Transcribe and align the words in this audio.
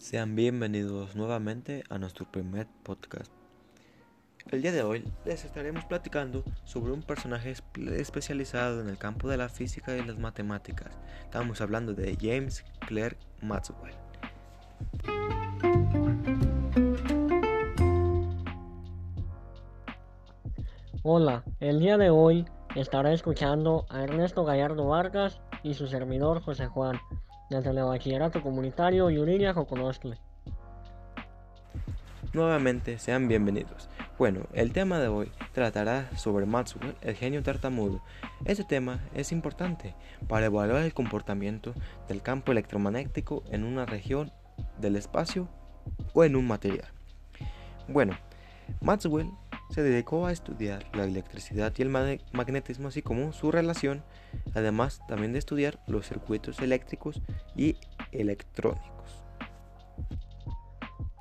Sean 0.00 0.34
bienvenidos 0.34 1.14
nuevamente 1.14 1.84
a 1.90 1.98
nuestro 1.98 2.24
primer 2.24 2.66
podcast. 2.84 3.30
El 4.50 4.62
día 4.62 4.72
de 4.72 4.82
hoy 4.82 5.04
les 5.26 5.44
estaremos 5.44 5.84
platicando 5.84 6.42
sobre 6.64 6.92
un 6.92 7.02
personaje 7.02 7.54
especializado 7.98 8.80
en 8.80 8.88
el 8.88 8.96
campo 8.96 9.28
de 9.28 9.36
la 9.36 9.50
física 9.50 9.94
y 9.94 10.02
las 10.02 10.18
matemáticas. 10.18 10.98
Estamos 11.22 11.60
hablando 11.60 11.92
de 11.92 12.16
James 12.18 12.64
Clerk 12.88 13.18
Maxwell. 13.42 13.92
Hola, 21.02 21.44
el 21.60 21.78
día 21.78 21.98
de 21.98 22.08
hoy 22.08 22.46
estará 22.74 23.12
escuchando 23.12 23.84
a 23.90 24.02
Ernesto 24.02 24.46
Gallardo 24.46 24.88
Vargas 24.88 25.42
y 25.62 25.74
su 25.74 25.86
servidor 25.88 26.40
José 26.40 26.68
Juan 26.68 26.98
el 27.50 27.82
Bachillerato 27.82 28.42
Comunitario. 28.42 29.10
Nuevamente 32.32 32.96
sean 32.98 33.26
bienvenidos. 33.26 33.88
Bueno, 34.18 34.42
el 34.52 34.72
tema 34.72 35.00
de 35.00 35.08
hoy 35.08 35.32
tratará 35.52 36.16
sobre 36.16 36.46
Maxwell, 36.46 36.94
el 37.02 37.16
genio 37.16 37.42
tartamudo. 37.42 38.02
Este 38.44 38.62
tema 38.62 39.00
es 39.14 39.32
importante 39.32 39.96
para 40.28 40.46
evaluar 40.46 40.82
el 40.82 40.94
comportamiento 40.94 41.74
del 42.06 42.22
campo 42.22 42.52
electromagnético 42.52 43.42
en 43.50 43.64
una 43.64 43.84
región 43.84 44.30
del 44.78 44.94
espacio 44.94 45.48
o 46.12 46.22
en 46.22 46.36
un 46.36 46.46
material. 46.46 46.88
Bueno, 47.88 48.16
Maxwell 48.80 49.28
se 49.70 49.82
dedicó 49.82 50.26
a 50.26 50.32
estudiar 50.32 50.84
la 50.94 51.04
electricidad 51.04 51.72
y 51.76 51.82
el 51.82 51.88
magnetismo, 51.88 52.88
así 52.88 53.02
como 53.02 53.32
su 53.32 53.50
relación, 53.50 54.02
además 54.54 55.00
también 55.06 55.32
de 55.32 55.38
estudiar 55.38 55.80
los 55.86 56.06
circuitos 56.06 56.58
eléctricos 56.60 57.22
y 57.56 57.76
electrónicos. 58.12 59.24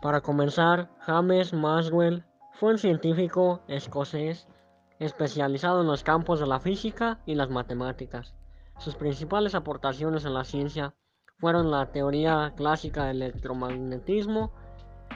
Para 0.00 0.20
comenzar, 0.20 0.88
James 1.00 1.52
Maxwell 1.52 2.24
fue 2.52 2.72
un 2.72 2.78
científico 2.78 3.62
escocés 3.66 4.46
especializado 4.98 5.80
en 5.80 5.88
los 5.88 6.04
campos 6.04 6.40
de 6.40 6.46
la 6.46 6.60
física 6.60 7.20
y 7.26 7.34
las 7.34 7.50
matemáticas. 7.50 8.34
Sus 8.78 8.94
principales 8.94 9.54
aportaciones 9.54 10.24
en 10.24 10.34
la 10.34 10.44
ciencia 10.44 10.94
fueron 11.38 11.70
la 11.70 11.90
teoría 11.92 12.52
clásica 12.56 13.06
del 13.06 13.22
electromagnetismo, 13.22 14.52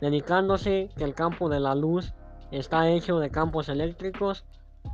dedicándose 0.00 0.90
que 0.96 1.04
el 1.04 1.14
campo 1.14 1.48
de 1.48 1.60
la 1.60 1.74
luz 1.74 2.14
Está 2.50 2.88
hecho 2.88 3.18
de 3.18 3.30
campos 3.30 3.68
eléctricos 3.68 4.44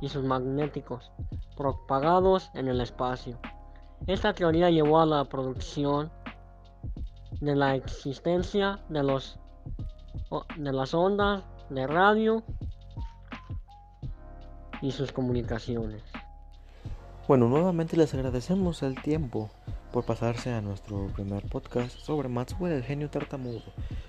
y 0.01 0.09
magnéticos 0.19 1.13
propagados 1.57 2.51
en 2.55 2.69
el 2.69 2.81
espacio. 2.81 3.39
Esta 4.07 4.33
teoría 4.33 4.71
llevó 4.71 5.01
a 5.01 5.07
la 5.07 5.25
producción 5.25 6.11
de 7.41 7.55
la 7.55 7.75
existencia 7.75 8.81
de, 8.89 9.03
los, 9.03 9.39
de 10.57 10.73
las 10.73 10.95
ondas 10.95 11.45
de 11.71 11.87
radio 11.87 12.43
y 14.81 14.91
sus 14.91 15.13
comunicaciones. 15.13 16.03
Bueno, 17.29 17.49
nuevamente 17.49 17.97
les 17.97 18.13
agradecemos 18.15 18.83
el 18.83 19.01
tiempo 19.01 19.51
por 19.93 20.05
pasarse 20.05 20.51
a 20.51 20.63
nuestro 20.63 21.09
primer 21.09 21.45
podcast 21.45 21.97
sobre 21.99 22.29
Maxwell, 22.29 22.73
el 22.73 22.83
genio 22.83 23.11
tartamudo. 23.11 23.63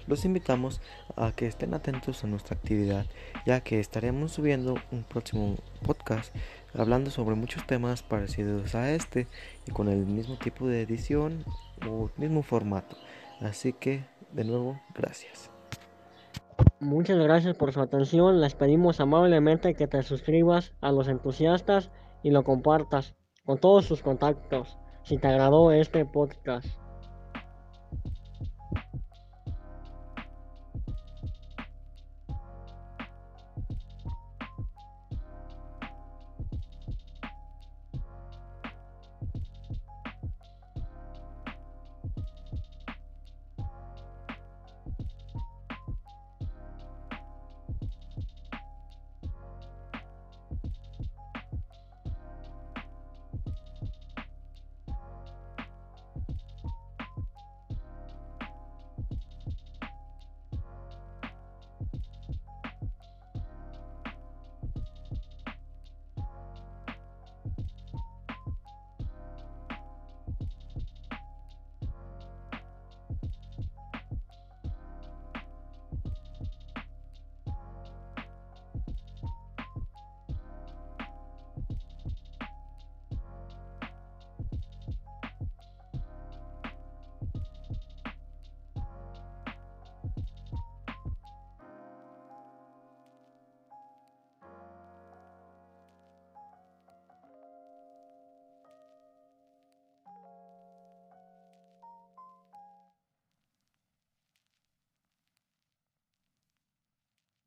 Los 0.08 0.24
invitamos 0.24 0.80
a 1.18 1.34
que 1.34 1.46
estén 1.46 1.74
atentos 1.74 2.24
a 2.24 2.28
nuestra 2.28 2.56
actividad, 2.56 3.06
ya 3.46 3.60
que 3.62 3.80
estaremos 3.80 4.32
subiendo 4.32 4.76
un 4.92 5.04
próximo 5.04 5.58
podcast 5.86 6.34
hablando 6.74 7.12
sobre 7.12 7.36
muchos 7.36 7.68
temas 7.68 8.02
parecidos 8.02 8.74
a 8.76 8.92
este 8.92 9.28
y 9.68 9.72
con 9.72 9.90
el 9.90 10.06
mismo 10.06 10.38
tipo 10.38 10.68
de 10.68 10.82
edición 10.82 11.44
o 11.88 12.10
mismo 12.18 12.42
formato. 12.44 12.96
Así 13.42 13.74
que, 13.74 14.06
de 14.32 14.46
nuevo, 14.46 14.80
gracias. 14.96 15.52
Muchas 16.80 17.18
gracias 17.18 17.58
por 17.58 17.74
su 17.74 17.82
atención. 17.82 18.40
Les 18.40 18.56
pedimos 18.56 19.02
amablemente 19.02 19.74
que 19.76 19.88
te 19.88 20.02
suscribas 20.04 20.74
a 20.80 20.92
los 20.92 21.10
entusiastas 21.10 21.92
y 22.24 22.32
lo 22.32 22.44
compartas 22.44 23.16
con 23.46 23.58
todos 23.58 23.86
sus 23.86 24.02
contactos 24.02 24.78
si 25.04 25.18
te 25.18 25.28
agradó 25.28 25.72
este 25.72 26.06
podcast. 26.06 26.68